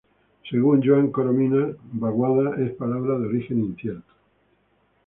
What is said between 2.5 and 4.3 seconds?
es palabra de origen incierto.